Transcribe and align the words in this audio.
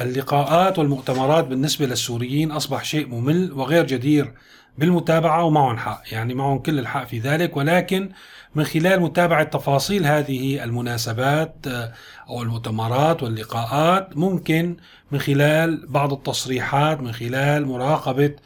اللقاءات 0.00 0.78
والمؤتمرات 0.78 1.44
بالنسبة 1.44 1.86
للسوريين 1.86 2.50
أصبح 2.50 2.84
شيء 2.84 3.08
ممل 3.08 3.52
وغير 3.52 3.86
جدير 3.86 4.32
بالمتابعة 4.78 5.44
ومعهم 5.44 5.76
حق 5.76 6.02
يعني 6.12 6.34
معهم 6.34 6.58
كل 6.58 6.78
الحق 6.78 7.04
في 7.04 7.18
ذلك 7.18 7.56
ولكن 7.56 8.10
من 8.54 8.64
خلال 8.64 9.00
متابعة 9.00 9.42
تفاصيل 9.42 10.06
هذه 10.06 10.64
المناسبات 10.64 11.56
آه، 11.66 11.92
أو 12.28 12.42
المؤتمرات 12.42 13.22
واللقاءات 13.22 14.16
ممكن 14.16 14.76
من 15.12 15.18
خلال 15.18 15.86
بعض 15.86 16.12
التصريحات 16.12 17.00
من 17.00 17.12
خلال 17.12 17.66
مراقبة 17.66 18.36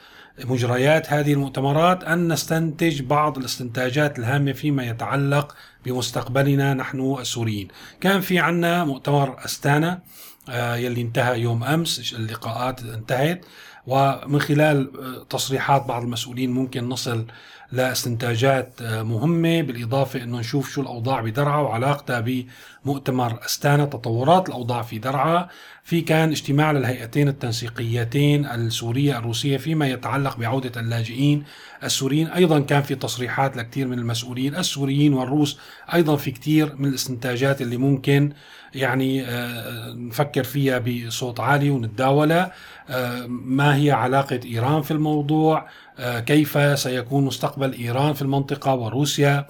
مجريات 0.44 1.12
هذه 1.12 1.32
المؤتمرات 1.32 2.04
أن 2.04 2.32
نستنتج 2.32 3.02
بعض 3.02 3.38
الاستنتاجات 3.38 4.18
الهامة 4.18 4.52
فيما 4.52 4.84
يتعلق 4.86 5.54
بمستقبلنا 5.84 6.74
نحن 6.74 7.16
السوريين. 7.20 7.68
كان 8.00 8.20
في 8.20 8.38
عنا 8.38 8.84
مؤتمر 8.84 9.44
أستانا 9.44 10.02
يلي 10.48 11.00
انتهى 11.00 11.40
يوم 11.40 11.64
أمس 11.64 12.14
اللقاءات 12.14 12.82
انتهت. 12.82 13.44
ومن 13.86 14.40
خلال 14.40 14.90
آه، 15.00 15.24
تصريحات 15.30 15.86
بعض 15.86 16.02
المسؤولين 16.02 16.50
ممكن 16.50 16.88
نصل 16.88 17.26
لاستنتاجات 17.72 18.82
آه، 18.82 19.02
مهمة 19.02 19.62
بالإضافة 19.62 20.22
أنه 20.22 20.38
نشوف 20.38 20.70
شو 20.70 20.80
الأوضاع 20.80 21.20
بدرعا 21.20 21.60
وعلاقتها 21.60 22.44
بمؤتمر 22.84 23.44
أستانا 23.44 23.84
تطورات 23.84 24.48
الأوضاع 24.48 24.82
في 24.82 24.98
درعا. 24.98 25.48
في 25.84 26.00
كان 26.00 26.30
اجتماع 26.30 26.72
للهيئتين 26.72 27.28
التنسيقيتين 27.28 28.46
السورية 28.46 29.18
الروسية 29.18 29.56
فيما 29.56 29.88
يتعلق 29.88 30.36
بعودة 30.36 30.80
اللاجئين 30.80 31.44
السوريين. 31.84 32.26
أيضا 32.26 32.60
كان 32.60 32.82
في 32.82 32.94
تصريحات 32.94 33.56
لكثير 33.56 33.86
من 33.86 33.98
المسؤولين 33.98 34.54
السوريين 34.54 35.14
والروس 35.14 35.58
أيضا 35.94 36.16
في 36.16 36.30
كثير 36.30 36.76
من 36.76 36.88
الاستنتاجات 36.88 37.62
اللي 37.62 37.76
ممكن 37.76 38.32
يعني 38.74 39.24
آه، 39.24 39.92
نفكر 39.92 40.44
فيها 40.44 40.78
بصوت 40.78 41.40
عالي 41.40 41.70
ونتداولها. 41.70 42.52
آه، 42.88 43.26
ما 43.28 43.76
هي 43.76 43.90
علاقة 43.90 44.40
إيران 44.44 44.82
في 44.82 44.90
الموضوع؟ 44.90 45.66
آه، 45.98 46.20
كيف 46.20 46.78
سيكون 46.78 47.24
مستقبل 47.24 47.72
إيران 47.72 48.12
في 48.12 48.22
المنطقة 48.22 48.74
وروسيا؟ 48.74 49.46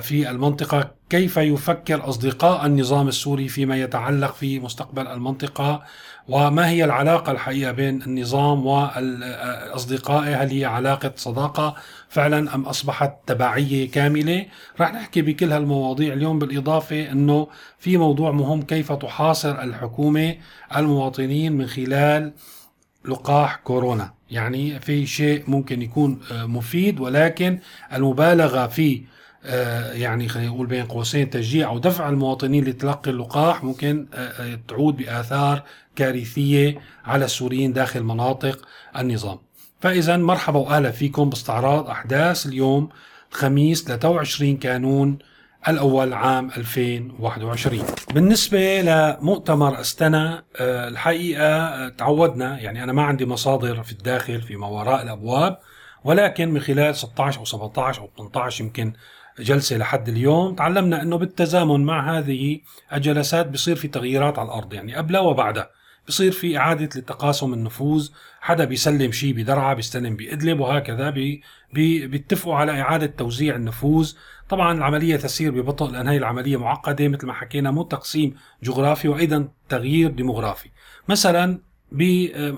في 0.00 0.30
المنطقة. 0.30 0.90
كيف 1.10 1.36
يفكر 1.36 2.08
أصدقاء 2.08 2.66
النظام 2.66 3.08
السوري 3.08 3.48
فيما 3.48 3.76
يتعلق 3.76 4.34
في 4.34 4.60
مستقبل 4.60 5.06
المنطقة؟ 5.06 5.82
وما 6.28 6.68
هي 6.68 6.84
العلاقة 6.84 7.32
الحقيقة 7.32 7.72
بين 7.72 8.02
النظام 8.02 8.66
وأصدقائه 8.66 10.42
هل 10.42 10.50
هي 10.50 10.64
علاقة 10.64 11.12
صداقة 11.16 11.76
فعلا 12.14 12.54
أم 12.54 12.62
أصبحت 12.62 13.12
تبعية 13.26 13.90
كاملة 13.90 14.46
رح 14.80 14.94
نحكي 14.94 15.22
بكل 15.22 15.52
هالمواضيع 15.52 16.12
اليوم 16.12 16.38
بالإضافة 16.38 17.12
أنه 17.12 17.48
في 17.78 17.96
موضوع 17.96 18.30
مهم 18.30 18.62
كيف 18.62 18.92
تحاصر 18.92 19.62
الحكومة 19.62 20.36
المواطنين 20.76 21.52
من 21.52 21.66
خلال 21.66 22.32
لقاح 23.04 23.56
كورونا 23.56 24.14
يعني 24.30 24.80
في 24.80 25.06
شيء 25.06 25.44
ممكن 25.46 25.82
يكون 25.82 26.20
مفيد 26.32 27.00
ولكن 27.00 27.58
المبالغة 27.92 28.66
في 28.66 29.02
آه، 29.46 29.92
يعني 29.92 30.28
خلينا 30.28 30.48
نقول 30.48 30.66
بين 30.66 30.86
قوسين 30.86 31.30
تشجيع 31.30 31.68
أو 31.68 31.78
دفع 31.78 32.08
المواطنين 32.08 32.64
لتلقي 32.64 33.10
اللقاح 33.10 33.64
ممكن 33.64 34.06
آه، 34.14 34.16
آه، 34.18 34.58
تعود 34.68 34.96
بآثار 34.96 35.62
كارثية 35.96 36.80
على 37.04 37.24
السوريين 37.24 37.72
داخل 37.72 38.02
مناطق 38.02 38.68
النظام. 38.98 39.43
فإذا 39.84 40.16
مرحبا 40.16 40.58
وأهلا 40.58 40.90
فيكم 40.90 41.30
باستعراض 41.30 41.90
أحداث 41.90 42.46
اليوم 42.46 42.88
الخميس 43.32 43.84
23 43.84 44.56
كانون 44.56 45.18
الأول 45.68 46.12
عام 46.12 46.50
2021 46.56 47.84
بالنسبة 48.14 48.80
لمؤتمر 48.80 49.80
أستنا 49.80 50.44
الحقيقة 50.60 51.88
تعودنا 51.88 52.58
يعني 52.60 52.84
أنا 52.84 52.92
ما 52.92 53.02
عندي 53.02 53.26
مصادر 53.26 53.82
في 53.82 53.92
الداخل 53.92 54.42
في 54.42 54.56
ما 54.56 54.66
وراء 54.66 55.02
الأبواب 55.02 55.58
ولكن 56.04 56.48
من 56.48 56.60
خلال 56.60 56.96
16 56.96 57.40
أو 57.40 57.44
17 57.44 58.02
أو 58.02 58.10
18 58.18 58.64
يمكن 58.64 58.92
جلسة 59.38 59.76
لحد 59.76 60.08
اليوم 60.08 60.54
تعلمنا 60.54 61.02
أنه 61.02 61.18
بالتزامن 61.18 61.84
مع 61.84 62.18
هذه 62.18 62.60
الجلسات 62.92 63.48
بصير 63.48 63.76
في 63.76 63.88
تغييرات 63.88 64.38
على 64.38 64.46
الأرض 64.46 64.74
يعني 64.74 64.94
قبلها 64.94 65.20
وبعدها. 65.20 65.70
بصير 66.08 66.32
في 66.32 66.58
إعادة 66.58 66.84
لتقاسم 66.84 67.54
النفوذ 67.54 68.08
حدا 68.40 68.64
بيسلم 68.64 69.12
شيء 69.12 69.32
بدرعا 69.34 69.74
بيستلم 69.74 70.16
بإدلب 70.16 70.60
وهكذا 70.60 71.10
بي 71.10 71.42
بي 71.72 72.06
بيتفقوا 72.06 72.54
على 72.54 72.80
إعادة 72.80 73.06
توزيع 73.06 73.56
النفوذ. 73.56 74.12
طبعا 74.48 74.78
العملية 74.78 75.16
تسير 75.16 75.50
ببطء 75.50 75.90
لأن 75.90 76.08
هي 76.08 76.16
العملية 76.16 76.56
معقدة 76.56 77.08
مثل 77.08 77.26
ما 77.26 77.32
حكينا 77.32 77.70
مو 77.70 77.82
تقسيم 77.82 78.34
جغرافي 78.62 79.08
وأيضا 79.08 79.48
تغيير 79.68 80.10
ديموغرافي. 80.10 80.68
مثلا 81.08 81.58
ب 81.92 82.00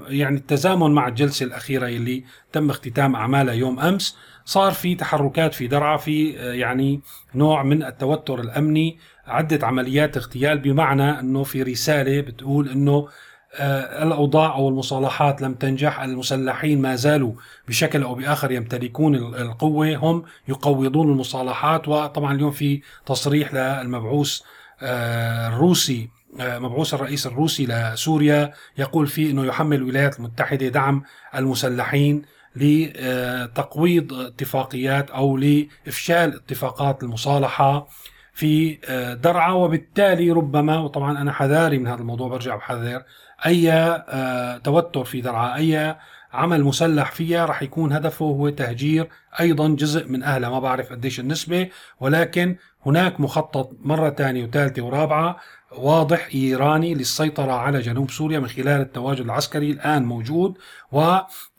يعني 0.09 0.37
التزامن 0.37 0.91
مع 0.91 1.09
الجلسة 1.09 1.47
الأخيرة 1.47 1.87
اللي 1.87 2.25
تم 2.53 2.71
اختتام 2.71 3.17
أعمالها 3.17 3.55
يوم 3.55 3.81
أمس 3.81 4.17
صار 4.45 4.73
في 4.73 4.95
تحركات 4.95 5.55
في 5.55 5.67
درعا 5.67 5.97
في 5.97 6.31
يعني 6.31 7.01
نوع 7.35 7.63
من 7.63 7.83
التوتر 7.83 8.41
الأمني. 8.41 8.99
عدة 9.27 9.67
عمليات 9.67 10.17
اغتيال 10.17 10.59
بمعنى 10.59 11.21
إنه 11.21 11.43
في 11.43 11.63
رسالة 11.63 12.21
بتقول 12.21 12.69
إنه 12.69 13.09
آه، 13.57 14.03
الأوضاع 14.03 14.55
أو 14.55 14.69
المصالحات 14.69 15.43
لم 15.43 15.55
تنجح 15.55 16.01
المسلحين 16.01 16.83
ما 16.83 16.97
زالوا 16.97 17.33
بشكل 17.69 18.03
أو 18.03 18.15
بآخر 18.15 18.53
يمتلكون 18.53 19.15
القوة 19.15 19.97
هم 19.97 20.23
يقوضون 20.49 21.11
المصالحات 21.11 21.89
وطبعا 21.89 22.35
اليوم 22.35 22.51
في 22.51 22.81
تصريح 23.07 23.55
للمبعوث 23.55 24.41
آه، 24.83 25.49
الروسي 25.49 26.09
مبعوث 26.39 26.95
الرئيس 26.95 27.27
الروسي 27.27 27.67
لسوريا 27.67 28.53
يقول 28.79 29.07
فيه 29.07 29.31
إنه 29.31 29.45
يحمل 29.47 29.77
الولايات 29.77 30.19
المتحدة 30.19 30.69
دعم 30.69 31.03
المسلحين 31.35 32.23
لتقويض 32.57 34.13
اتفاقيات 34.13 35.11
أو 35.11 35.37
لإفشال 35.37 36.35
اتفاقات 36.35 37.03
المصالحة. 37.03 37.89
في 38.37 38.79
آه، 38.89 39.15
درعا 39.15 39.53
وبالتالي 39.53 40.31
ربما 40.31 40.79
وطبعا 40.79 41.21
أنا 41.21 41.33
حذاري 41.33 41.79
من 41.79 41.87
هذا 41.87 42.01
الموضوع 42.01 42.29
برجع 42.29 42.57
بحذر 42.57 43.03
أي 43.47 43.73
آه، 43.73 44.59
توتر 44.59 45.05
في 45.05 45.21
درعا 45.21 45.57
أي 45.57 45.97
عمل 46.33 46.65
مسلح 46.65 47.13
فيها 47.13 47.47
رح 47.47 47.63
يكون 47.63 47.93
هدفه 47.93 48.25
هو 48.25 48.49
تهجير 48.49 49.09
أيضا 49.41 49.69
جزء 49.69 50.09
من 50.09 50.23
اهلها 50.23 50.51
ما 50.51 50.61
بعرف 50.61 50.93
قديش 50.93 51.21
النسبة 51.21 51.69
ولكن 52.01 52.57
هناك 52.87 53.21
مخطط 53.21 53.71
مرة 53.81 54.11
ثانية 54.11 54.45
وثالثة 54.45 54.83
ورابعة 54.83 55.37
واضح 55.79 56.29
إيراني 56.35 56.95
للسيطرة 56.95 57.53
على 57.53 57.81
جنوب 57.81 58.11
سوريا 58.11 58.39
من 58.39 58.49
خلال 58.49 58.81
التواجد 58.81 59.21
العسكري 59.21 59.71
الآن 59.71 60.05
موجود 60.05 60.59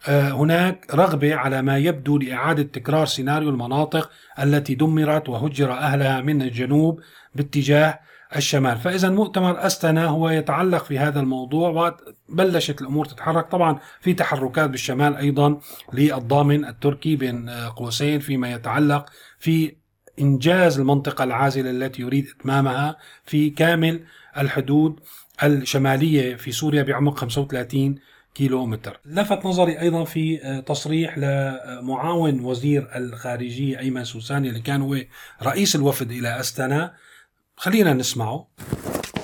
وهناك 0.09 0.85
رغبة 0.93 1.35
على 1.35 1.61
ما 1.61 1.77
يبدو 1.77 2.17
لإعادة 2.17 2.63
تكرار 2.63 3.05
سيناريو 3.05 3.49
المناطق 3.49 4.09
التي 4.39 4.75
دمرت 4.75 5.29
وهجر 5.29 5.71
أهلها 5.71 6.21
من 6.21 6.41
الجنوب 6.41 7.01
باتجاه 7.35 7.99
الشمال. 8.35 8.77
فإذا 8.77 9.09
مؤتمر 9.09 9.65
أستنا 9.65 10.05
هو 10.05 10.29
يتعلق 10.29 10.83
في 10.83 10.99
هذا 10.99 11.19
الموضوع 11.19 11.93
وبلشت 12.29 12.81
الأمور 12.81 13.05
تتحرك. 13.05 13.47
طبعا 13.47 13.79
في 14.01 14.13
تحركات 14.13 14.69
بالشمال 14.69 15.15
أيضا 15.15 15.59
للضامن 15.93 16.65
التركي 16.65 17.15
بين 17.15 17.49
قوسين 17.49 18.19
فيما 18.19 18.51
يتعلق 18.51 19.05
في 19.39 19.75
إنجاز 20.19 20.79
المنطقة 20.79 21.23
العازلة 21.23 21.69
التي 21.69 22.01
يريد 22.01 22.27
إتمامها 22.39 22.97
في 23.25 23.49
كامل 23.49 24.03
الحدود 24.37 24.99
الشمالية 25.43 26.35
في 26.35 26.51
سوريا 26.51 26.83
بعمق 26.83 27.17
35 27.17 27.95
كيلو 28.37 28.65
متر 28.65 28.99
لفت 29.05 29.45
نظري 29.45 29.79
أيضا 29.79 30.03
في 30.03 30.37
تصريح 30.65 31.17
لمعاون 31.17 32.45
وزير 32.45 32.89
الخارجية 32.95 33.79
أيمن 33.79 34.03
سوساني 34.03 34.49
اللي 34.49 34.59
كان 34.59 34.81
هو 34.81 34.97
رئيس 35.43 35.75
الوفد 35.75 36.11
إلى 36.11 36.39
أستنا 36.39 36.93
خلينا 37.55 37.93
نسمعه. 37.93 38.47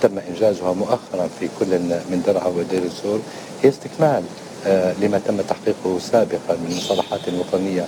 تم 0.02 0.20
إنجازها 0.20 0.74
مؤخرا 0.74 1.28
في 1.28 1.50
كل 1.60 1.80
من 2.12 2.24
درعا 2.28 2.48
ودير 2.48 2.84
الزور 2.84 3.22
هي 3.62 3.70
استكمال 3.70 4.24
آه، 4.66 4.94
لما 5.02 5.20
تم 5.20 5.42
تحقيقه 5.42 6.00
سابقا 6.00 6.56
من 6.56 6.76
مصالحات 6.78 7.30
وطنية 7.30 7.86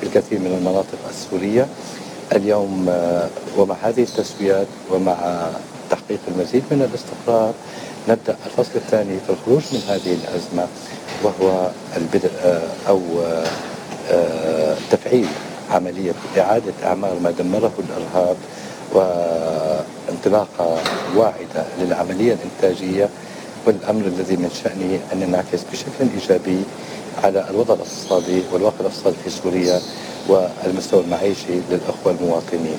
في 0.00 0.02
الكثير 0.02 0.38
من 0.38 0.56
المناطق 0.58 1.08
السورية. 1.08 1.66
اليوم 2.32 2.86
آه، 2.88 3.28
ومع 3.56 3.74
هذه 3.82 4.02
التسويات 4.02 4.68
ومع 4.90 5.48
تحقيق 5.90 6.20
المزيد 6.28 6.62
من 6.70 6.82
الاستقرار 6.82 7.54
نبدأ 8.08 8.36
الفصل 8.46 8.72
الثاني 8.76 9.18
في 9.26 9.30
الخروج 9.30 9.62
من 9.72 9.80
هذه 9.88 10.14
الأزمة 10.14 10.66
وهو 11.22 11.70
البدء 11.96 12.30
آه، 12.44 12.68
أو 12.88 13.00
تفعيل 14.90 15.26
عملية 15.70 16.12
إعادة 16.38 16.72
أعمار 16.84 17.18
ما 17.18 17.30
دمره 17.30 17.72
الإرهاب 17.78 18.36
وانطلاقة 18.92 20.78
واعدة 21.16 21.64
للعملية 21.80 22.34
الإنتاجية 22.34 23.08
والأمر 23.66 24.06
الذي 24.06 24.36
من 24.36 24.50
شأنه 24.64 24.98
أن 25.12 25.22
ينعكس 25.22 25.60
بشكل 25.72 26.10
إيجابي 26.14 26.62
على 27.24 27.50
الوضع 27.50 27.74
الاقتصادي 27.74 28.42
والواقع 28.52 28.80
الاقتصادي 28.80 29.16
في 29.24 29.30
سوريا 29.30 29.80
والمستوى 30.28 31.00
المعيشي 31.04 31.60
للأخوة 31.70 32.12
المواطنين. 32.12 32.78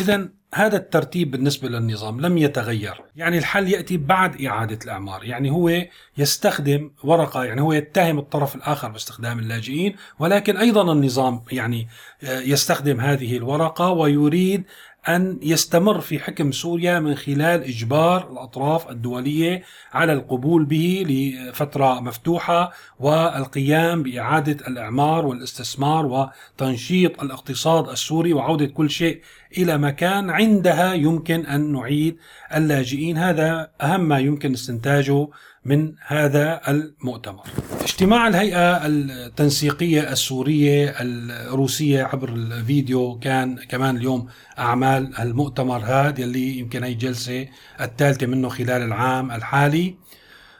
إذا 0.00 0.28
هذا 0.56 0.76
الترتيب 0.76 1.30
بالنسبة 1.30 1.68
للنظام 1.68 2.20
لم 2.20 2.38
يتغير. 2.38 2.94
يعني 3.16 3.38
الحل 3.38 3.68
يأتي 3.68 3.96
بعد 3.96 4.42
إعادة 4.42 4.78
الإعمار. 4.84 5.24
يعني 5.24 5.50
هو 5.50 5.86
يستخدم 6.18 6.90
ورقة 7.04 7.44
يعني 7.44 7.60
هو 7.60 7.72
يتهم 7.72 8.18
الطرف 8.18 8.54
الآخر 8.54 8.88
باستخدام 8.88 9.38
اللاجئين 9.38 9.96
ولكن 10.18 10.56
أيضا 10.56 10.92
النظام 10.92 11.42
يعني 11.52 11.88
يستخدم 12.22 13.00
هذه 13.00 13.36
الورقة 13.36 13.90
ويريد 13.90 14.64
أن 15.08 15.38
يستمر 15.42 16.00
في 16.00 16.18
حكم 16.18 16.52
سوريا 16.52 17.00
من 17.00 17.14
خلال 17.14 17.64
إجبار 17.64 18.32
الأطراف 18.32 18.90
الدولية 18.90 19.62
على 19.92 20.12
القبول 20.12 20.64
به 20.64 21.06
لفترة 21.08 22.00
مفتوحة 22.00 22.72
والقيام 23.00 24.02
بإعادة 24.02 24.66
الإعمار 24.68 25.26
والاستثمار 25.26 26.06
وتنشيط 26.06 27.22
الاقتصاد 27.22 27.88
السوري 27.88 28.32
وعودة 28.32 28.66
كل 28.66 28.90
شيء 28.90 29.20
إلى 29.58 29.78
مكان 29.78 30.30
عندها 30.30 30.94
يمكن 30.94 31.46
أن 31.46 31.72
نعيد 31.72 32.16
اللاجئين. 32.54 33.18
هذا 33.18 33.70
أهم 33.80 34.00
ما 34.00 34.18
يمكن 34.18 34.52
استنتاجه 34.52 35.28
من 35.66 35.92
هذا 36.06 36.60
المؤتمر. 36.68 37.44
اجتماع 37.82 38.28
الهيئة 38.28 38.86
التنسيقية 38.86 40.12
السورية 40.12 40.94
الروسية 41.00 42.02
عبر 42.04 42.28
الفيديو 42.28 43.18
كان 43.18 43.56
كمان 43.68 43.96
اليوم 43.96 44.26
أعمال 44.58 45.18
المؤتمر 45.18 45.78
هذا 45.78 46.24
اللي 46.24 46.58
يمكن 46.58 46.84
هي 46.84 46.92
الجلسة 46.92 47.46
الثالثة 47.80 48.26
منه 48.26 48.48
خلال 48.48 48.82
العام 48.82 49.30
الحالي 49.30 49.94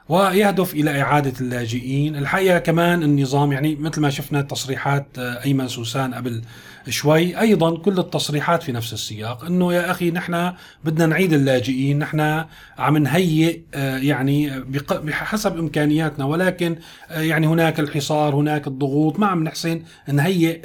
ويهدف 0.08 0.74
إلى 0.74 1.02
إعادة 1.02 1.32
اللاجئين، 1.40 2.16
الحقيقة 2.16 2.58
كمان 2.58 3.02
النظام 3.02 3.52
يعني 3.52 3.76
مثل 3.76 4.00
ما 4.00 4.10
شفنا 4.10 4.42
تصريحات 4.42 5.06
أيمن 5.18 5.68
سوسان 5.68 6.14
قبل 6.14 6.42
شوي 6.88 7.40
أيضا 7.40 7.78
كل 7.78 7.98
التصريحات 7.98 8.62
في 8.62 8.72
نفس 8.72 8.92
السياق 8.92 9.44
إنه 9.44 9.72
يا 9.72 9.90
أخي 9.90 10.10
نحن 10.10 10.52
بدنا 10.84 11.06
نعيد 11.06 11.32
اللاجئين 11.32 11.98
نحن 11.98 12.44
عم 12.78 12.96
نهيئ 12.96 13.60
آه، 13.74 13.98
يعني 13.98 14.60
بحسب 14.90 15.58
إمكانياتنا 15.58 16.24
ولكن 16.24 16.76
آه، 17.10 17.20
يعني 17.20 17.46
هناك 17.46 17.80
الحصار 17.80 18.34
هناك 18.34 18.66
الضغوط 18.66 19.18
ما 19.18 19.26
عم 19.26 19.44
نحسن 19.44 19.82
نهيئ 20.08 20.60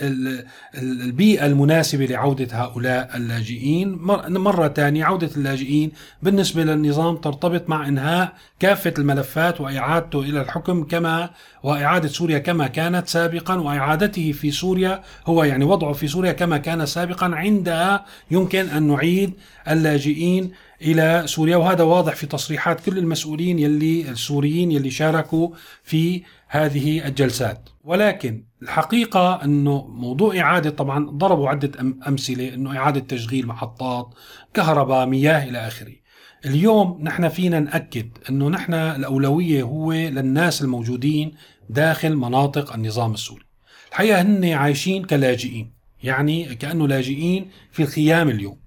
البيئة 0.75 1.45
المناسبة 1.45 2.05
لعودة 2.05 2.47
هؤلاء 2.51 3.17
اللاجئين. 3.17 3.97
مرة 4.27 4.67
ثانية 4.67 5.05
عودة 5.05 5.29
اللاجئين 5.37 5.91
بالنسبة 6.23 6.63
للنظام 6.63 7.17
ترتبط 7.17 7.69
مع 7.69 7.87
إنهاء 7.87 8.33
كافة 8.59 8.93
الملفات 8.99 9.30
وإعادته 9.37 10.19
إلى 10.19 10.41
الحكم 10.41 10.83
كما 10.83 11.29
وإعادة 11.63 12.07
سوريا 12.07 12.39
كما 12.39 12.67
كانت 12.67 13.07
سابقا 13.07 13.55
وإعادته 13.55 14.31
في 14.31 14.51
سوريا 14.51 15.01
هو 15.25 15.43
يعني 15.43 15.65
وضعه 15.65 15.93
في 15.93 16.07
سوريا 16.07 16.31
كما 16.31 16.57
كان 16.57 16.85
سابقا 16.85 17.25
عندها 17.35 18.05
يمكن 18.31 18.69
أن 18.69 18.87
نعيد 18.87 19.33
اللاجئين 19.69 20.51
إلى 20.81 21.23
سوريا. 21.25 21.57
وهذا 21.57 21.83
واضح 21.83 22.15
في 22.15 22.27
تصريحات 22.27 22.79
كل 22.79 22.97
المسؤولين 22.97 23.59
يلي 23.59 24.09
السوريين 24.09 24.71
يلي 24.71 24.91
شاركوا 24.91 25.49
في 25.83 26.23
هذه 26.47 27.07
الجلسات. 27.07 27.69
ولكن 27.83 28.43
الحقيقة 28.61 29.43
أنه 29.43 29.87
موضوع 29.87 30.39
إعادة 30.39 30.69
طبعا 30.69 31.09
ضربوا 31.09 31.49
عدة 31.49 31.71
أمثلة 32.07 32.53
أنه 32.53 32.77
إعادة 32.77 32.99
تشغيل 32.99 33.47
محطات 33.47 34.13
كهرباء 34.53 35.05
مياه 35.05 35.49
إلى 35.49 35.67
آخره. 35.67 36.00
اليوم 36.45 36.99
نحن 37.01 37.29
فينا 37.29 37.59
نأكد 37.59 38.09
أنه 38.29 38.49
نحن 38.49 38.73
الأولوية 38.73 39.63
هو 39.63 39.93
للناس 39.93 40.61
الموجودين 40.61 41.31
داخل 41.69 42.15
مناطق 42.15 42.73
النظام 42.73 43.13
السوري. 43.13 43.43
الحقيقة 43.89 44.21
هن 44.21 44.45
عايشين 44.45 45.03
كلاجئين 45.03 45.71
يعني 46.03 46.55
كأنه 46.55 46.87
لاجئين 46.87 47.49
في 47.71 47.83
الخيام 47.83 48.29
اليوم. 48.29 48.57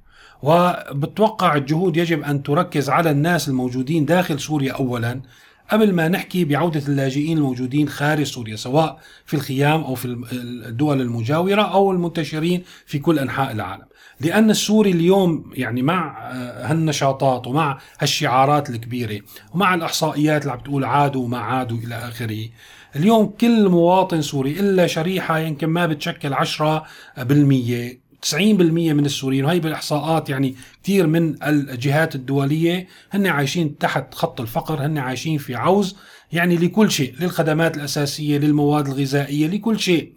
وبتوقع 0.43 1.55
الجهود 1.55 1.97
يجب 1.97 2.23
أن 2.23 2.43
تركز 2.43 2.91
على 2.91 3.11
الناس 3.11 3.49
الموجودين 3.49 4.05
داخل 4.05 4.41
سوريا 4.41 4.73
أولا 4.73 5.20
قبل 5.71 5.93
ما 5.93 6.09
نحكي 6.09 6.45
بعودة 6.45 6.83
اللاجئين 6.89 7.39
الموجودين 7.39 7.89
خارج 7.89 8.23
سوريا 8.23 8.57
سواء 8.57 8.99
في 9.27 9.35
الخيام 9.35 9.85
أو 9.85 9.95
في 9.95 10.05
الدول 10.33 11.01
المجاورة 11.01 11.63
أو 11.63 11.93
المنتشرين 11.93 12.63
في 12.87 12.99
كل 12.99 13.19
أنحاء 13.19 13.53
العالم. 13.53 13.85
لأن 14.21 14.51
السوري 14.51 14.91
اليوم 14.91 15.51
يعني 15.55 15.83
مع 15.83 16.31
هالنشاطات 16.63 17.47
ومع 17.47 17.79
هالشعارات 18.01 18.71
الكبيرة 18.71 19.21
ومع 19.55 19.75
الإحصائيات 19.75 20.43
اللي 20.43 20.53
عم 20.53 20.59
بتقول 20.59 20.85
عادوا 20.85 21.25
وما 21.25 21.39
عادوا 21.39 21.79
إلى 21.79 21.95
آخره 21.95 22.49
اليوم 22.97 23.27
كل 23.27 23.69
مواطن 23.69 24.23
سوري 24.23 24.61
إلا 24.61 24.87
شريحة 24.87 25.39
يمكن 25.39 25.67
ما 25.67 25.87
بتشكل 25.87 26.35
10% 26.35 26.41
90% 28.26 28.35
من 28.41 29.06
السوريين 29.06 29.44
وهي 29.44 29.61
بالإحصاءات 29.61 30.31
يعني 30.31 30.55
كثير 30.82 31.06
من 31.06 31.43
الجهات 31.44 32.15
الدولية 32.15 32.88
هن 33.11 33.26
عايشين 33.26 33.79
تحت 33.79 34.15
خط 34.15 34.41
الفقر 34.41 34.87
هن 34.87 34.99
عايشين 34.99 35.38
في 35.38 35.55
عوز 35.55 35.97
يعني 36.32 36.56
لكل 36.56 36.91
شيء 36.91 37.15
للخدمات 37.21 37.76
الأساسية 37.76 38.38
للمواد 38.38 38.87
الغذائية 38.87 39.47
لكل 39.47 39.81
شيء. 39.81 40.12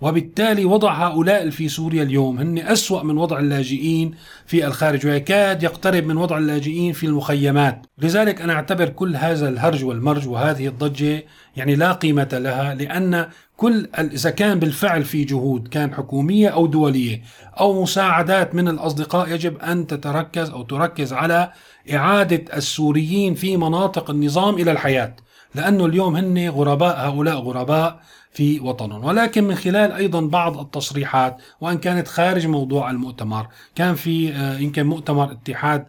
وبالتالي 0.00 0.64
وضع 0.64 0.92
هؤلاء 1.06 1.50
في 1.50 1.68
سوريا 1.68 2.02
اليوم. 2.02 2.38
هن 2.38 2.58
أسوأ 2.58 3.02
من 3.02 3.18
وضع 3.18 3.38
اللاجئين 3.38 4.14
في 4.46 4.66
الخارج 4.66 5.06
ويكاد 5.06 5.62
يقترب 5.62 6.04
من 6.04 6.16
وضع 6.16 6.38
اللاجئين 6.38 6.92
في 6.92 7.06
المخيمات. 7.06 7.86
لذلك 7.98 8.40
أنا 8.40 8.52
أعتبر 8.52 8.88
كل 8.88 9.16
هذا 9.16 9.48
الهرج 9.48 9.84
والمرج 9.84 10.28
وهذه 10.28 10.66
الضجة 10.66 11.24
يعني 11.56 11.74
لا 11.74 11.92
قيمة 11.92 12.28
لها 12.32 12.74
لأن 12.74 13.26
كل 13.56 13.88
إذا 13.98 14.30
كان 14.30 14.58
بالفعل 14.58 15.04
في 15.04 15.24
جهود 15.24 15.68
كان 15.68 15.94
حكومية 15.94 16.48
أو 16.48 16.66
دولية 16.66 17.22
أو 17.60 17.82
مساعدات 17.82 18.54
من 18.54 18.68
الأصدقاء 18.68 19.28
يجب 19.32 19.58
أن 19.58 19.86
تتركز 19.86 20.50
أو 20.50 20.62
تركز 20.62 21.12
على 21.12 21.52
إعادة 21.92 22.56
السوريين 22.56 23.34
في 23.34 23.56
مناطق 23.56 24.10
النظام 24.10 24.54
إلى 24.54 24.72
الحياة. 24.72 25.16
لأنه 25.54 25.86
اليوم 25.86 26.16
هن 26.16 26.48
غرباء 26.48 27.08
هؤلاء 27.08 27.36
غرباء 27.36 28.00
في 28.32 28.60
وطنهم. 28.60 29.04
ولكن 29.04 29.44
من 29.44 29.54
خلال 29.54 29.92
أيضا 29.92 30.20
بعض 30.20 30.60
التصريحات 30.60 31.36
وأن 31.60 31.78
كانت 31.78 32.08
خارج 32.08 32.46
موضوع 32.46 32.90
المؤتمر 32.90 33.48
كان 33.74 33.94
في 33.94 34.32
آه، 34.32 34.58
يمكن 34.58 34.86
مؤتمر 34.86 35.32
اتحاد 35.32 35.86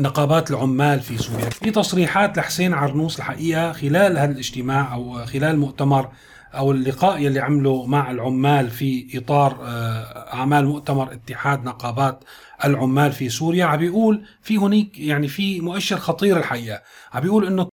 نقابات 0.00 0.50
العمال 0.50 1.00
في 1.00 1.18
سوريا. 1.18 1.50
في 1.50 1.70
تصريحات 1.70 2.38
لحسين 2.38 2.74
عرنوس 2.74 3.18
الحقيقة 3.18 3.72
خلال 3.72 4.18
هذا 4.18 4.32
الاجتماع 4.32 4.94
أو 4.94 5.26
خلال 5.26 5.44
المؤتمر 5.44 6.08
أو 6.54 6.72
اللقاء 6.72 7.18
يلي 7.20 7.40
عمله 7.40 7.86
مع 7.86 8.10
العمال 8.10 8.70
في 8.70 9.18
إطار 9.18 9.58
آه، 9.62 10.34
أعمال 10.34 10.66
مؤتمر 10.66 11.12
اتحاد 11.12 11.64
نقابات 11.64 12.24
العمال 12.64 13.12
في 13.12 13.28
سوريا. 13.28 13.64
عم 13.64 13.78
بيقول 13.78 14.24
في 14.42 14.56
هنيك 14.56 14.98
يعني 14.98 15.28
في 15.28 15.60
مؤشر 15.60 15.96
خطير 15.96 16.36
الحقيقة. 16.36 16.82
عم 17.12 17.22
بيقول 17.22 17.46
أنه 17.46 17.68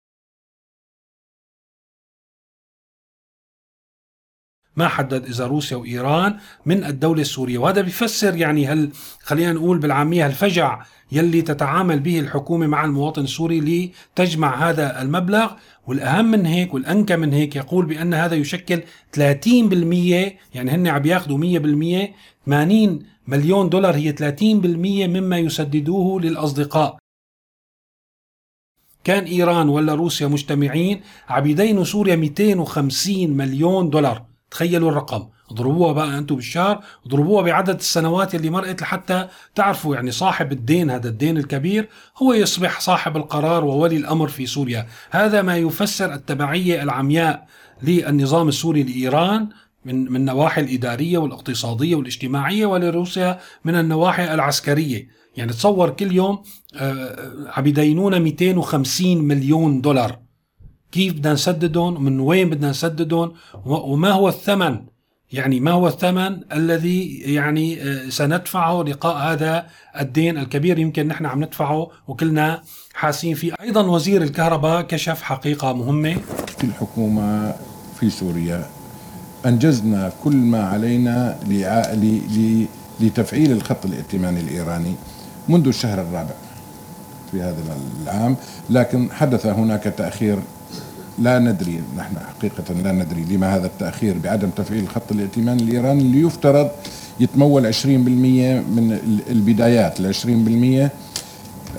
ما 4.75 4.87
حدد 4.87 5.25
إذا 5.25 5.47
روسيا 5.47 5.77
وإيران 5.77 6.37
من 6.65 6.83
الدولة 6.83 7.21
السورية. 7.21 7.57
وهذا 7.57 7.81
بيفسر 7.81 8.35
يعني 8.35 8.67
هل 8.67 8.91
خلينا 9.23 9.53
نقول 9.53 9.77
بالعامية 9.77 10.25
الفجع 10.25 10.81
يلي 11.11 11.41
تتعامل 11.41 11.99
به 11.99 12.19
الحكومة 12.19 12.67
مع 12.67 12.85
المواطن 12.85 13.23
السوري 13.23 13.91
لتجمع 14.15 14.69
هذا 14.69 15.01
المبلغ؟ 15.01 15.51
والأهم 15.87 16.31
من 16.31 16.45
هيك 16.45 16.73
والأنكى 16.73 17.15
من 17.15 17.33
هيك 17.33 17.55
يقول 17.55 17.85
بأن 17.85 18.13
هذا 18.13 18.35
يشكل 18.35 18.81
30% 19.11 19.19
يعني 20.53 20.71
هن 20.71 20.87
عم 20.87 21.05
ياخذوا 21.05 21.37
100% 21.37 22.13
80 22.45 22.99
مليون 23.27 23.69
دولار 23.69 23.95
هي 23.95 24.13
30% 24.13 24.23
مما 25.07 25.37
يسددوه 25.37 26.21
للأصدقاء. 26.21 26.97
كان 29.03 29.23
إيران 29.23 29.69
ولا 29.69 29.95
روسيا 29.95 30.27
مجتمعين 30.27 31.01
عم 31.29 31.47
يدينوا 31.47 31.83
سوريا 31.83 32.15
250 32.15 33.29
مليون 33.29 33.89
دولار. 33.89 34.30
تخيلوا 34.51 34.91
الرقم. 34.91 35.27
اضربوها 35.51 35.93
بقى 35.93 36.17
أنتم 36.17 36.35
بالشهر 36.35 36.83
اضربوها 37.05 37.43
بعدد 37.43 37.75
السنوات 37.75 38.35
اللي 38.35 38.49
مرقت 38.49 38.81
لحتى 38.81 39.27
تعرفوا 39.55 39.95
يعني 39.95 40.11
صاحب 40.11 40.51
الدين 40.51 40.89
هذا 40.89 41.09
الدين 41.09 41.37
الكبير 41.37 41.89
هو 42.17 42.33
يصبح 42.33 42.79
صاحب 42.79 43.17
القرار 43.17 43.65
وولي 43.65 43.97
الأمر 43.97 44.27
في 44.27 44.45
سوريا. 44.45 44.87
هذا 45.11 45.41
ما 45.41 45.57
يفسر 45.57 46.13
التبعية 46.13 46.83
العمياء 46.83 47.47
للنظام 47.83 48.47
السوري 48.47 48.83
لإيران 48.83 49.49
من 49.85 50.11
من 50.11 50.15
النواحي 50.15 50.61
الإدارية 50.61 51.17
والاقتصادية 51.17 51.95
والاجتماعية 51.95 52.65
ولروسيا 52.65 53.39
من 53.65 53.75
النواحي 53.75 54.33
العسكرية. 54.33 55.07
يعني 55.37 55.51
تصور 55.53 55.89
كل 55.89 56.11
يوم 56.11 56.43
عم 57.47 57.67
يدينونا 57.67 58.19
250 58.19 59.17
مليون 59.17 59.81
دولار. 59.81 60.19
كيف 60.91 61.13
بدنا 61.13 61.33
نسددهم 61.33 62.03
من 62.03 62.19
وين 62.19 62.49
بدنا 62.49 62.69
نسددهم 62.69 63.33
وما 63.65 64.11
هو 64.11 64.29
الثمن. 64.29 64.79
يعني 65.31 65.59
ما 65.59 65.71
هو 65.71 65.87
الثمن 65.87 66.39
الذي 66.53 67.19
يعني 67.19 67.81
آه، 67.81 68.09
سندفعه 68.09 68.83
لقاء 68.83 69.31
هذا 69.31 69.67
الدين 69.99 70.37
الكبير 70.37 70.79
يمكن 70.79 71.07
نحن 71.07 71.25
عم 71.25 71.43
ندفعه 71.43 71.87
وكلنا 72.07 72.61
حاسين 72.93 73.35
فيه. 73.35 73.53
أيضا 73.61 73.81
وزير 73.81 74.21
الكهرباء 74.21 74.81
كشف 74.81 75.21
حقيقة 75.21 75.73
مهمة. 75.73 76.17
الحكومة 76.63 77.53
في 77.99 78.09
سوريا 78.09 78.65
أنجزنا 79.45 80.11
كل 80.23 80.35
ما 80.35 80.63
علينا 80.63 81.39
لتفعيل 82.99 83.51
الخط 83.51 83.85
الائتماني 83.85 84.39
الإيراني 84.39 84.95
منذ 85.49 85.67
الشهر 85.67 86.01
الرابع 86.01 86.33
في 87.31 87.41
هذا 87.41 87.77
العام 88.03 88.35
لكن 88.69 89.11
حدث 89.11 89.45
هناك 89.45 89.83
تأخير 89.83 90.39
لا 91.21 91.39
ندري 91.39 91.81
نحن 91.97 92.15
حقيقة 92.19 92.73
لا 92.83 92.91
ندري 92.91 93.25
لما 93.29 93.55
هذا 93.55 93.65
التأخير 93.65 94.17
بعدم 94.17 94.49
تفعيل 94.49 94.83
الخط 94.83 95.11
الائتماني 95.11 95.63
الإيراني 95.63 96.01
اللي 96.01 96.21
يفترض 96.21 96.69
يتمول 97.19 97.73
20% 97.73 97.85
من 97.85 98.99
البدايات 99.29 99.99
ال 99.99 100.05
20% 100.05 100.91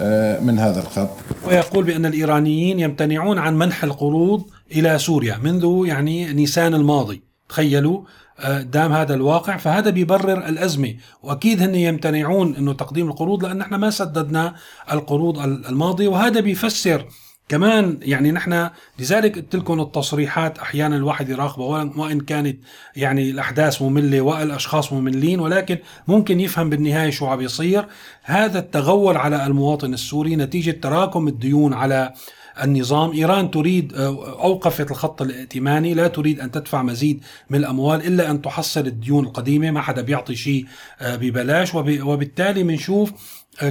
آه، 0.01 0.41
من 0.41 0.59
هذا 0.59 0.81
الخط. 0.81 1.11
ويقول 1.47 1.85
بأن 1.85 2.07
الإيرانيين 2.07 2.81
يمتنعون 2.81 3.39
عن 3.39 3.59
منح 3.59 3.85
القروض 3.85 4.45
إلى 4.73 4.99
سوريا 4.99 5.39
منذ 5.43 5.83
يعني 5.87 6.33
نيسان 6.33 6.75
الماضي. 6.75 7.23
تخيلوا 7.49 8.03
آه، 8.41 8.63
دام 8.63 8.93
هذا 8.93 9.15
الواقع 9.15 9.57
فهذا 9.57 9.91
بيبرر 9.91 10.49
الأزمة. 10.49 10.95
وأكيد 11.23 11.63
هن 11.63 11.75
يمتنعون 11.75 12.57
أنه 12.57 12.73
تقديم 12.73 13.09
القروض 13.09 13.45
لأن 13.45 13.61
إحنا 13.61 13.77
ما 13.77 13.91
سددنا 13.91 14.55
القروض 14.93 15.39
الماضية 15.39 16.09
وهذا 16.09 16.41
بيفسر 16.41 17.07
كمان 17.53 17.99
يعني 18.03 18.33
نحن 18.33 18.71
لذلك 18.99 19.37
قلت 19.37 19.57
لكم 19.57 19.81
التصريحات 19.81 20.59
أحيانا 20.59 20.97
الواحد 20.97 21.29
يراقبها 21.29 21.93
وان 21.97 22.21
كانت 22.21 22.59
يعني 22.97 23.31
الأحداث 23.31 23.83
مملة 23.83 24.21
والأشخاص 24.21 24.93
مملين 24.93 25.41
ولكن 25.41 25.79
ممكن 26.09 26.41
يفهم 26.41 26.71
بالنهاية 26.71 27.11
شو 27.11 27.27
عم 27.27 27.41
يصير. 27.41 27.87
هذا 28.23 28.59
التغول 28.59 29.17
على 29.17 29.47
المواطن 29.47 29.95
السوري 29.95 30.37
نتيجة 30.37 30.71
تراكم 30.71 31.29
الديون 31.29 31.75
على 31.75 32.13
النظام. 32.63 33.13
إيران 33.13 33.51
تريد 33.51 33.95
آه، 33.95 34.43
أوقفت 34.43 34.91
الخط 34.91 35.23
الائتماني 35.23 35.95
لا 35.95 36.09
تريد 36.09 36.41
أن 36.41 36.51
تدفع 36.51 36.83
مزيد 36.83 37.25
من 37.51 37.59
الأموال 37.59 38.07
إلا 38.07 38.31
أن 38.31 38.43
تحصل 38.43 38.87
الديون 38.87 39.25
القديمة 39.25 39.71
ما 39.71 39.81
حدا 39.81 40.03
بيعطي 40.03 40.37
شيء 40.37 40.67
آه، 41.01 41.17
ببلاش. 41.17 41.75
وبالتالي 41.75 42.63
بنشوف 42.63 43.13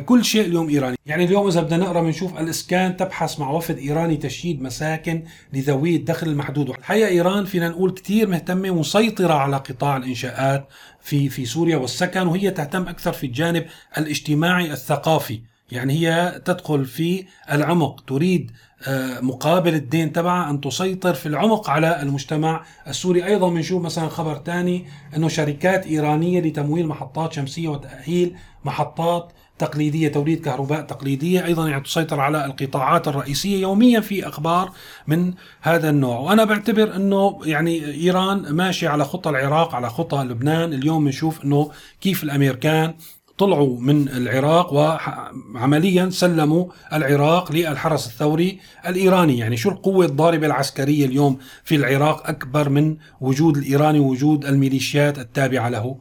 كل 0.05 0.25
شيء 0.25 0.45
اليوم 0.45 0.69
إيراني، 0.69 0.97
يعني 1.05 1.23
اليوم 1.23 1.47
إذا 1.47 1.61
بدنا 1.61 1.77
نقرأ 1.77 2.01
بنشوف 2.01 2.39
الإسكان 2.39 2.97
تبحث 2.97 3.39
مع 3.39 3.49
وفد 3.49 3.77
إيراني 3.77 4.17
تشييد 4.17 4.61
مساكن 4.61 5.23
لذوي 5.53 5.95
الدخل 5.95 6.27
المحدود، 6.27 6.69
الحقيقة 6.69 7.09
إيران 7.09 7.45
فينا 7.45 7.69
نقول 7.69 7.91
كثير 7.91 8.27
مهتمة 8.27 8.71
ومسيطرة 8.71 9.33
على 9.33 9.57
قطاع 9.57 9.97
الإنشاءات 9.97 10.67
في 11.01 11.29
في 11.29 11.45
سوريا 11.45 11.77
والسكن 11.77 12.27
وهي 12.27 12.51
تهتم 12.51 12.87
أكثر 12.87 13.11
في 13.11 13.25
الجانب 13.25 13.65
الاجتماعي 13.97 14.71
الثقافي، 14.71 15.41
يعني 15.71 15.93
هي 15.93 16.41
تدخل 16.45 16.85
في 16.85 17.25
العمق 17.51 18.03
تريد 18.07 18.51
آه، 18.87 19.19
مقابل 19.19 19.73
الدين 19.73 20.13
تبعها 20.13 20.49
أن 20.49 20.61
تسيطر 20.61 21.13
في 21.13 21.25
العمق 21.25 21.69
على 21.69 22.01
المجتمع 22.01 22.63
السوري. 22.87 23.25
أيضا 23.25 23.49
بنشوف 23.49 23.83
مثلا 23.83 24.09
خبر 24.09 24.41
ثاني 24.45 24.85
أنه 25.15 25.27
شركات 25.27 25.85
إيرانية 25.85 26.41
لتمويل 26.41 26.87
محطات 26.87 27.33
شمسية 27.33 27.67
وتأهيل 27.67 28.35
محطات 28.65 29.31
تقليدية 29.61 30.07
توليد 30.07 30.45
كهرباء 30.45 30.81
تقليدية 30.81 31.45
أيضا 31.45 31.69
يعني 31.69 31.83
تسيطر 31.83 32.19
على 32.19 32.45
القطاعات 32.45 33.07
الرئيسية 33.07 33.61
يوميا 33.61 33.99
في 33.99 34.27
أخبار 34.27 34.71
من 35.07 35.33
هذا 35.61 35.89
النوع. 35.89 36.19
وأنا 36.19 36.43
بعتبر 36.43 36.95
إنه 36.95 37.39
يعني 37.45 37.85
إيران 37.85 38.51
ماشي 38.51 38.87
على 38.87 39.05
خطى 39.05 39.29
العراق 39.29 39.75
على 39.75 39.89
خطى 39.89 40.17
لبنان. 40.17 40.73
اليوم 40.73 41.05
بنشوف 41.05 41.43
إنه 41.43 41.71
كيف 42.01 42.23
الأمريكان 42.23 42.93
طلعوا 43.37 43.79
من 43.79 44.09
العراق 44.09 44.73
وعمليا 44.73 46.09
سلموا 46.09 46.65
العراق 46.93 47.51
للحرس 47.51 48.07
الثوري 48.07 48.59
الإيراني، 48.87 49.37
يعني 49.37 49.57
شو 49.57 49.69
القوة 49.69 50.05
الضاربة 50.05 50.47
العسكرية 50.47 51.05
اليوم 51.05 51.37
في 51.63 51.75
العراق؟ 51.75 52.29
أكبر 52.29 52.69
من 52.69 52.97
وجود 53.21 53.57
الإيراني 53.57 53.99
ووجود 53.99 54.45
الميليشيات 54.45 55.19
التابعة 55.19 55.69
له، 55.69 55.97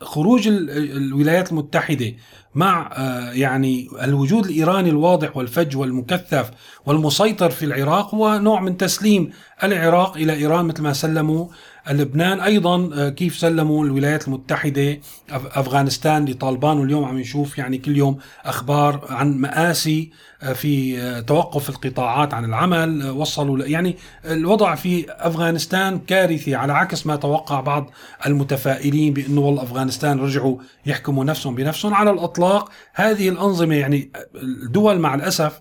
فخروج 0.00 0.48
الولايات 0.48 1.50
المتحدة 1.50 2.14
مع 2.54 2.90
آه، 2.92 3.32
يعني 3.32 3.88
الوجود 4.02 4.46
الإيراني 4.46 4.90
الواضح 4.90 5.36
والفج 5.36 5.76
والمكثف 5.76 6.50
والمسيطر 6.86 7.50
في 7.50 7.64
العراق 7.64 8.14
هو 8.14 8.38
نوع 8.38 8.60
من 8.60 8.76
تسليم 8.76 9.30
العراق 9.64 10.16
إلى 10.16 10.32
إيران 10.32 10.64
مثل 10.64 10.82
ما 10.82 10.92
سلموا 10.92 11.46
لبنان. 11.90 12.40
أيضا 12.40 12.90
آه، 12.94 13.08
كيف 13.08 13.36
سلموا 13.36 13.84
الولايات 13.84 14.28
المتحدة 14.28 15.00
أفغانستان 15.30 16.24
لطالبان؟ 16.24 16.78
واليوم 16.78 17.04
عم 17.04 17.18
نشوف 17.18 17.58
يعني 17.58 17.78
كل 17.78 17.96
يوم 17.96 18.18
أخبار 18.44 19.04
عن 19.10 19.32
مآسي 19.38 20.10
آه، 20.42 20.52
في 20.52 21.00
توقف 21.26 21.68
القطاعات 21.68 22.34
عن 22.34 22.44
العمل 22.44 23.10
وصلوا 23.10 23.64
يعني 23.64 23.96
الوضع 24.24 24.74
في 24.74 25.06
أفغانستان 25.08 25.98
كارثي 25.98 26.54
على 26.54 26.72
عكس 26.72 27.06
ما 27.06 27.16
توقع 27.16 27.60
بعض 27.60 27.90
المتفائلين 28.26 29.12
بأنه 29.12 29.40
والله 29.40 29.62
أفغانستان 29.62 29.89
رجعوا 30.04 30.58
يحكموا 30.86 31.24
نفسهم 31.24 31.54
بنفسهم 31.54 31.94
على 31.94 32.10
الإطلاق. 32.10 32.70
هذه 32.94 33.28
الأنظمة 33.28 33.74
يعني 33.74 34.12
الدول 34.34 34.98
مع 34.98 35.14
الأسف 35.14 35.60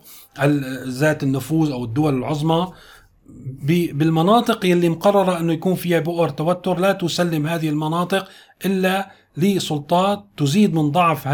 ذات 0.88 1.24
النفوذ 1.24 1.72
أو 1.72 1.84
الدول 1.84 2.18
العظمى 2.18 2.72
بالمناطق 3.94 4.66
يلي 4.66 4.90
مقررة 4.90 5.40
أنه 5.40 5.54
يكون 5.54 5.76
فيها 5.76 6.00
بؤر 6.00 6.30
توتر 6.30 6.80
لا 6.80 6.92
تسلم 6.92 7.48
هذه 7.48 7.70
المناطق 7.70 8.28
إلا 8.66 9.12
لسلطات 9.40 10.26
تزيد 10.38 10.74
من 10.74 10.92
ضعف 10.92 11.28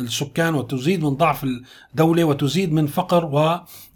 السكان 0.00 0.54
وتزيد 0.54 1.02
من 1.04 1.10
ضعف 1.10 1.46
الدولة 1.92 2.24
وتزيد 2.24 2.72
من 2.72 2.86
فقر 2.86 3.24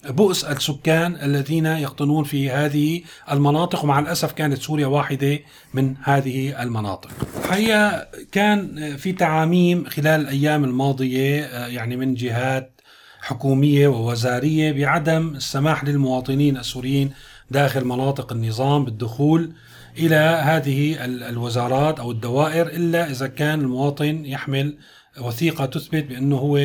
وبؤس 0.08 0.44
السكان 0.44 1.16
الذين 1.16 1.66
يقطنون 1.66 2.24
في 2.24 2.50
هذه 2.50 3.02
المناطق. 3.30 3.84
ومع 3.84 3.98
الأسف 3.98 4.32
كانت 4.32 4.58
سوريا 4.58 4.86
واحدة 4.86 5.38
من 5.74 5.94
هذه 6.02 6.62
المناطق. 6.62 7.10
الحقيقة 7.44 8.06
كان 8.32 8.96
في 8.96 9.12
تعاميم 9.12 9.84
خلال 9.84 10.20
الأيام 10.20 10.64
الماضية 10.64 11.44
يعني 11.66 11.96
من 11.96 12.14
جهات 12.14 12.80
حكومية 13.20 13.88
ووزارية 13.88 14.72
بعدم 14.72 15.28
السماح 15.28 15.84
للمواطنين 15.84 16.56
السوريين 16.56 17.10
داخل 17.50 17.84
مناطق 17.84 18.32
النظام 18.32 18.84
بالدخول 18.84 19.52
إلى 19.98 20.16
هذه 20.44 21.04
الوزارات 21.04 22.00
أو 22.00 22.10
الدوائر 22.10 22.66
إلا 22.66 23.10
إذا 23.10 23.26
كان 23.26 23.60
المواطن 23.60 24.24
يحمل 24.24 24.78
وثيقة 25.20 25.66
تثبت 25.66 26.04
بأنه 26.04 26.36
هو 26.36 26.56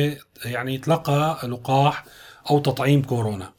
يعني 0.44 0.78
تلقى 0.78 1.48
لقاح 1.48 2.04
أو 2.50 2.58
تطعيم 2.58 3.02
كورونا. 3.02 3.52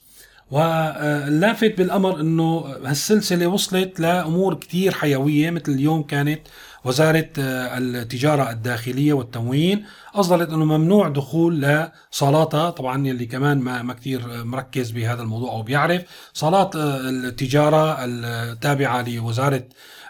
واللافت 0.52 1.78
بالأمر 1.78 2.20
إنه 2.20 2.76
هالسلسلة 2.86 3.48
وصلت 3.48 4.00
لأمور 4.00 4.54
كثير 4.54 4.92
حيوية 4.92 5.50
مثل 5.52 5.72
اليوم 5.72 6.04
كانت 6.04 6.40
وزارة 6.86 7.30
آه، 7.40 7.78
التجارة 7.78 8.50
الداخلية 8.52 9.14
والتموين 9.14 9.86
أصدرت 10.16 10.50
أنه 10.50 10.66
ممنوع 10.66 11.08
دخول 11.10 11.62
لصالاتها 11.62 12.70
طبعا 12.70 13.08
اللي 13.08 13.26
كمان 13.26 13.60
ما, 13.60 13.82
ما 13.82 13.94
كثير 13.94 14.44
مركز 14.44 14.92
بهذا 14.92 15.22
الموضوع 15.22 15.52
أو 15.52 15.62
بيعرف. 15.62 16.02
صالات 16.34 16.76
آه، 16.76 17.10
التجارة 17.10 17.98
التابعة 18.06 19.02
لوزارة 19.10 19.64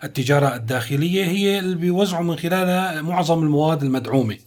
التجارة 0.04 0.56
الداخلية 0.56 1.26
هي 1.26 1.60
اللي 1.60 1.76
بيوزعوا 1.76 2.24
من 2.24 2.36
خلالها 2.36 3.02
معظم 3.02 3.44
المواد 3.44 3.84
المدعومة. 3.84 4.38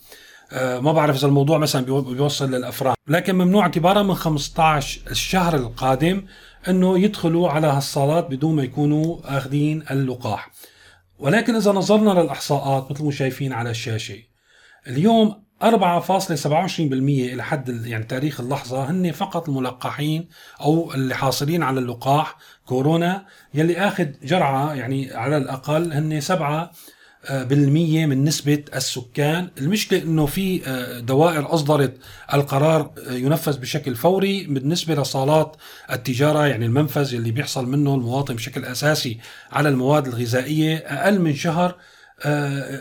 آه، 0.53 0.81
ما 0.81 0.93
بعرف 0.93 1.17
إذا 1.17 1.29
الموضوع 1.29 1.59
مثلا 1.59 1.85
بيوصل 1.85 2.51
للأفراد. 2.51 2.95
لكن 3.09 3.35
ممنوع 3.35 3.63
اعتبارا 3.63 4.03
من 4.03 4.15
15 4.15 5.01
الشهر 5.11 5.57
القادم 5.57 6.23
أنه 6.69 6.99
يدخلوا 6.99 7.49
على 7.49 7.67
هالصالات 7.67 8.27
بدون 8.31 8.57
ما 8.57 8.63
يكونوا 8.63 9.19
آخذين 9.25 9.85
اللقاح. 9.91 10.51
ولكن 11.21 11.55
إذا 11.57 11.73
نظرنا 11.73 12.21
للإحصاءات 12.21 12.91
مثل 12.91 13.05
ما 13.05 13.11
شايفين 13.11 13.53
على 13.53 13.71
الشاشة 13.71 14.19
اليوم 14.87 15.43
4.27% 15.63 16.81
إلى 16.81 17.43
حد 17.43 17.87
يعني 17.87 18.05
تاريخ 18.05 18.41
اللحظة 18.41 18.91
هن 18.91 19.13
فقط 19.13 19.49
الملقحين 19.49 20.29
أو 20.61 20.95
اللي 20.95 21.15
حاصلين 21.15 21.63
على 21.63 21.81
اللقاح 21.81 22.37
كورونا 22.67 23.27
يلي 23.55 23.79
أخذ 23.79 24.07
جرعة 24.23 24.75
يعني 24.75 25.15
على 25.15 25.37
الأقل 25.37 25.93
هن 25.93 26.21
7 26.21 26.71
بالمية 27.29 28.07
من 28.07 28.25
نسبة 28.25 28.65
السكان. 28.75 29.51
المشكلة 29.59 30.03
أنه 30.03 30.27
في 30.27 30.67
آه، 30.67 31.01
دوائر 31.01 31.55
أصدرت 31.55 31.95
القرار 32.35 32.91
آه، 33.09 33.13
ينفذ 33.13 33.59
بشكل 33.59 33.95
فوري 33.95 34.45
بالنسبة 34.45 34.95
لصالات 34.95 35.57
التجارة 35.93 36.47
يعني 36.47 36.67
المنفذ 36.67 37.15
اللي 37.15 37.31
بيحصل 37.31 37.69
منه 37.69 37.95
المواطن 37.95 38.35
بشكل 38.35 38.65
أساسي 38.65 39.19
على 39.53 39.69
المواد 39.69 40.07
الغذائية 40.07 40.77
أقل 40.77 41.21
من 41.21 41.35
شهر. 41.35 41.71
آه، 41.71 41.75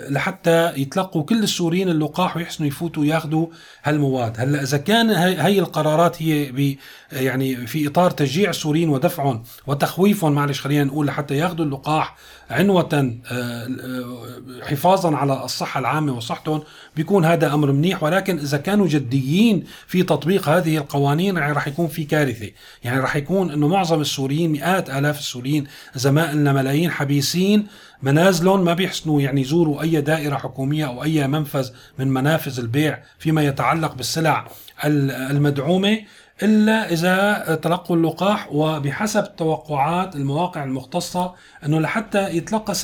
لحتى 0.10 0.74
يتلقوا 0.78 1.24
كل 1.24 1.44
السوريين 1.44 1.90
اللقاح 1.90 2.38
ويحسنوا 2.38 2.68
يفوتوا 2.68 3.06
ياخذوا 3.06 3.48
هالمواد. 3.84 4.40
هلا 4.40 4.64
إذا 4.64 4.78
كان 4.78 5.10
هي 5.40 5.60
القرارات 5.60 6.22
هي 6.22 6.52
ب 6.52 6.78
يعني 7.12 7.68
في 7.68 7.88
إطار 7.88 8.12
تشجيع 8.12 8.50
السوريين 8.50 8.90
ودفعهم 8.90 9.44
وتخويفهم 9.68 10.32
معلش 10.32 10.62
خلينا 10.62 10.84
نقول 10.84 11.08
لحتى 11.08 11.38
ياخذوا 11.38 11.66
اللقاح 11.66 12.16
عنوة 12.50 12.90
آه، 12.94 13.20
آه، 13.32 14.64
حفاظا 14.64 15.16
على 15.16 15.44
الصحة 15.44 15.80
العامة 15.80 16.14
وصحتهم 16.18 16.64
بيكون 16.96 17.26
هذا 17.26 17.54
أمر 17.54 17.72
منيح. 17.72 18.04
ولكن 18.04 18.40
إذا 18.40 18.58
كانوا 18.58 18.88
جديين 18.88 19.64
في 19.88 20.04
تطبيق 20.04 20.50
هذه 20.50 20.78
القوانين 20.78 21.38
يعني 21.38 21.54
رح 21.54 21.68
يكون 21.68 21.88
في 21.88 22.04
كارثة. 22.04 22.52
يعني 22.84 23.00
رح 23.00 23.16
يكون 23.16 23.52
أنه 23.52 23.68
معظم 23.68 24.02
السوريين 24.02 24.52
مئات 24.52 24.90
آلاف 24.90 25.20
السوريين 25.20 25.68
زمائلنا 25.96 26.54
ملايين 26.54 26.92
حبيسين 26.92 27.68
منازلهم 28.04 28.66
ما 28.66 28.74
بيحسنوا 28.74 29.22
يعني 29.22 29.42
يزوروا 29.42 29.82
أي 29.82 30.02
دائرة 30.02 30.38
حكومية 30.38 30.86
أو 30.86 31.04
أي 31.04 31.28
منفذ 31.28 31.70
من 32.00 32.08
منافذ 32.08 32.60
البيع 32.60 33.04
فيما 33.20 33.44
يتعلق 33.44 33.96
بالسلع 33.96 34.48
المدعومة 34.86 36.00
إلا 36.44 36.92
إذا 36.94 37.56
تلقوا 37.56 37.96
اللقاح 37.96 38.52
وبحسب 38.52 39.24
التوقعات 39.24 40.16
المواقع 40.16 40.64
المختصة 40.64 41.36
إنه 41.66 41.80
لحتى 41.80 42.30
يتلقى 42.38 42.76
70% 42.76 42.80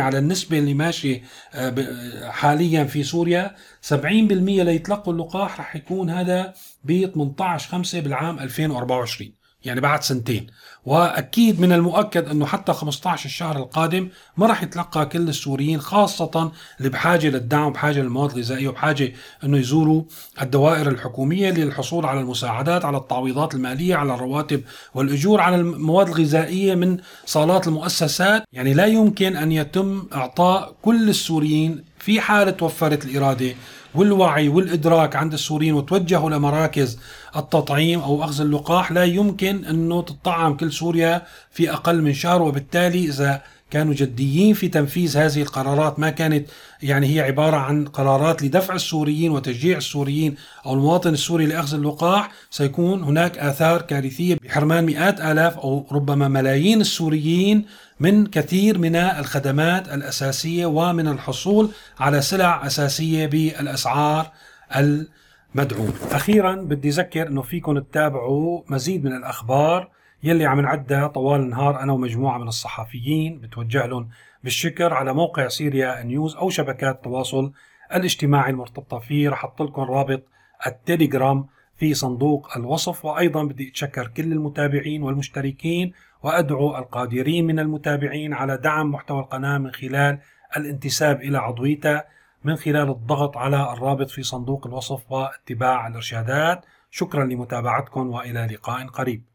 على 0.00 0.18
النسبة 0.18 0.58
اللي 0.58 0.74
ماشية 0.74 1.22
آه، 1.54 2.30
حاليا 2.30 2.84
في 2.84 3.02
سوريا 3.02 3.54
70% 3.88 3.92
ليتلقوا 3.92 5.12
اللقاح 5.12 5.60
رح 5.60 5.76
يكون 5.76 6.10
هذا 6.10 6.54
ب 6.84 7.06
18 7.06 7.68
5 7.68 8.00
بالعام 8.00 8.38
2024 8.38 9.39
يعني 9.64 9.80
بعد 9.80 10.02
سنتين. 10.02 10.46
وأكيد 10.86 11.60
من 11.60 11.72
المؤكد 11.72 12.28
أنه 12.28 12.46
حتى 12.46 12.72
15 12.72 13.26
الشهر 13.26 13.56
القادم 13.56 14.08
ما 14.36 14.46
راح 14.46 14.62
يتلقى 14.62 15.06
كل 15.06 15.28
السوريين 15.28 15.80
خاصة 15.80 16.52
اللي 16.78 16.88
بحاجة 16.88 17.28
للدعم 17.28 17.66
وبحاجه 17.66 18.00
للمواد 18.00 18.30
الغذائية 18.30 18.68
وبحاجة 18.68 19.12
أنه 19.44 19.58
يزوروا 19.58 20.02
الدوائر 20.42 20.88
الحكومية 20.88 21.50
للحصول 21.50 22.06
على 22.06 22.20
المساعدات 22.20 22.84
على 22.84 22.96
التعويضات 22.96 23.54
المالية 23.54 23.96
على 23.96 24.14
الرواتب 24.14 24.62
والأجور 24.94 25.40
على 25.40 25.56
المواد 25.56 26.08
الغذائية 26.08 26.74
من 26.74 26.98
صالات 27.26 27.68
المؤسسات. 27.68 28.42
يعني 28.52 28.74
لا 28.74 28.86
يمكن 28.86 29.36
أن 29.36 29.52
يتم 29.52 30.02
إعطاء 30.14 30.74
كل 30.82 31.08
السوريين 31.08 31.84
في 31.98 32.20
حالة 32.20 32.50
توفرت 32.50 33.04
الإرادة 33.04 33.54
والوعي 33.94 34.48
والإدراك 34.48 35.16
عند 35.16 35.32
السوريين 35.32 35.74
وتوجهوا 35.74 36.30
لمراكز 36.30 36.98
التطعيم 37.36 38.00
أو 38.00 38.24
أخذ 38.24 38.40
اللقاح 38.40 38.92
لا 38.92 39.04
يمكن 39.04 39.64
أنه 39.64 40.02
تطعم 40.02 40.56
كل 40.56 40.72
سوريا 40.72 41.22
في 41.50 41.72
أقل 41.72 42.02
من 42.02 42.14
شهر 42.14 42.42
وبالتالي 42.42 43.04
إذا 43.04 43.42
كانوا 43.70 43.94
جديين 43.94 44.54
في 44.54 44.68
تنفيذ 44.68 45.18
هذه 45.18 45.42
القرارات 45.42 45.98
ما 45.98 46.10
كانت 46.10 46.48
يعني 46.82 47.14
هي 47.14 47.20
عبارة 47.20 47.56
عن 47.56 47.84
قرارات 47.84 48.42
لدفع 48.42 48.74
السوريين 48.74 49.30
وتشجيع 49.30 49.78
السوريين 49.78 50.34
أو 50.66 50.74
المواطن 50.74 51.12
السوري 51.12 51.46
لأخذ 51.46 51.74
اللقاح 51.74 52.30
سيكون 52.50 53.02
هناك 53.02 53.38
آثار 53.38 53.82
كارثية 53.82 54.34
بحرمان 54.44 54.84
مئات 54.84 55.20
آلاف 55.20 55.58
أو 55.58 55.86
ربما 55.92 56.28
ملايين 56.28 56.80
السوريين 56.80 57.66
من 58.00 58.26
كثير 58.26 58.78
من 58.78 58.96
الخدمات 58.96 59.88
الأساسية 59.88 60.66
ومن 60.66 61.08
الحصول 61.08 61.70
على 61.98 62.22
سلع 62.22 62.66
أساسية 62.66 63.26
بالأسعار 63.26 64.30
المدعومة. 64.76 65.92
أخيرا 66.10 66.54
بدي 66.54 66.88
أذكر 66.88 67.26
أنه 67.26 67.42
فيكم 67.42 67.78
تتابعوا 67.78 68.62
مزيد 68.68 69.04
من 69.04 69.12
الأخبار 69.12 69.99
يلي 70.22 70.46
عم 70.46 70.60
نعدها 70.60 71.06
طوال 71.06 71.40
النهار 71.40 71.80
أنا 71.80 71.92
ومجموعة 71.92 72.38
من 72.38 72.48
الصحفيين 72.48 73.40
بتوجه 73.40 73.86
لهم 73.86 74.08
بالشكر 74.44 74.94
على 74.94 75.14
موقع 75.14 75.48
سيريا 75.48 76.02
نيوز 76.02 76.36
أو 76.36 76.50
شبكات 76.50 76.96
التواصل 76.96 77.52
الاجتماعي 77.94 78.50
المرتبطة 78.50 78.98
فيه. 78.98 79.30
رح 79.30 79.44
أحط 79.44 79.62
لكم 79.62 79.82
رابط 79.82 80.22
التليجرام 80.66 81.46
في 81.76 81.94
صندوق 81.94 82.56
الوصف 82.56 83.04
وأيضا 83.04 83.44
بدي 83.44 83.68
أتشكر 83.68 84.06
كل 84.08 84.32
المتابعين 84.32 85.02
والمشتركين 85.02 85.92
وأدعو 86.22 86.78
القادرين 86.78 87.46
من 87.46 87.58
المتابعين 87.58 88.34
على 88.34 88.56
دعم 88.56 88.90
محتوى 88.90 89.20
القناة 89.20 89.58
من 89.58 89.70
خلال 89.70 90.18
الانتساب 90.56 91.20
إلى 91.20 91.38
عضويته 91.38 92.02
من 92.44 92.56
خلال 92.56 92.90
الضغط 92.90 93.36
على 93.36 93.72
الرابط 93.72 94.10
في 94.10 94.22
صندوق 94.22 94.66
الوصف 94.66 95.12
واتباع 95.12 95.86
الإرشادات. 95.86 96.64
شكرا 96.90 97.24
لمتابعتكم 97.24 98.10
وإلى 98.10 98.48
لقاء 98.52 98.86
قريب. 98.86 99.29